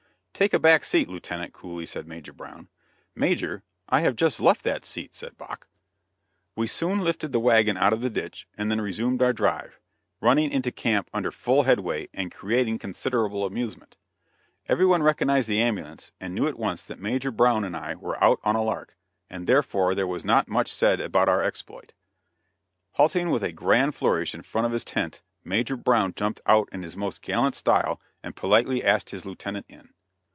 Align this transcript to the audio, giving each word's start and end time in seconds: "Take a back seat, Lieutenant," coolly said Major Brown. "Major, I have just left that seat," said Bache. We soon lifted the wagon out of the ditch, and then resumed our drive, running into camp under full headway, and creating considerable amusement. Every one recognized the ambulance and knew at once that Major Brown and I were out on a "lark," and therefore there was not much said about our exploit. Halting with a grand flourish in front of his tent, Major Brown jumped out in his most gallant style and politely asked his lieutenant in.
"Take 0.33 0.53
a 0.55 0.59
back 0.59 0.83
seat, 0.85 1.07
Lieutenant," 1.07 1.53
coolly 1.53 1.85
said 1.85 2.07
Major 2.07 2.33
Brown. 2.33 2.67
"Major, 3.13 3.61
I 3.89 3.99
have 3.99 4.15
just 4.15 4.39
left 4.39 4.63
that 4.63 4.83
seat," 4.83 5.13
said 5.13 5.37
Bache. 5.37 5.67
We 6.55 6.65
soon 6.65 7.01
lifted 7.01 7.31
the 7.31 7.39
wagon 7.39 7.77
out 7.77 7.93
of 7.93 8.01
the 8.01 8.09
ditch, 8.09 8.47
and 8.57 8.71
then 8.71 8.81
resumed 8.81 9.21
our 9.21 9.33
drive, 9.33 9.77
running 10.19 10.49
into 10.49 10.71
camp 10.71 11.11
under 11.13 11.29
full 11.31 11.61
headway, 11.63 12.09
and 12.11 12.31
creating 12.31 12.79
considerable 12.79 13.45
amusement. 13.45 13.97
Every 14.67 14.83
one 14.85 15.03
recognized 15.03 15.47
the 15.47 15.61
ambulance 15.61 16.11
and 16.19 16.33
knew 16.33 16.47
at 16.47 16.57
once 16.57 16.87
that 16.87 16.97
Major 16.99 17.29
Brown 17.29 17.63
and 17.63 17.77
I 17.77 17.93
were 17.93 18.17
out 18.23 18.39
on 18.43 18.55
a 18.55 18.63
"lark," 18.63 18.97
and 19.29 19.45
therefore 19.45 19.93
there 19.93 20.07
was 20.07 20.25
not 20.25 20.47
much 20.47 20.73
said 20.73 20.99
about 20.99 21.29
our 21.29 21.43
exploit. 21.43 21.93
Halting 22.93 23.29
with 23.29 23.43
a 23.43 23.51
grand 23.51 23.93
flourish 23.93 24.33
in 24.33 24.41
front 24.41 24.65
of 24.65 24.73
his 24.73 24.83
tent, 24.85 25.21
Major 25.43 25.77
Brown 25.77 26.13
jumped 26.15 26.41
out 26.47 26.67
in 26.71 26.81
his 26.81 26.97
most 26.97 27.21
gallant 27.21 27.53
style 27.53 28.01
and 28.23 28.35
politely 28.35 28.83
asked 28.83 29.11
his 29.11 29.23
lieutenant 29.23 29.67
in. 29.69 29.89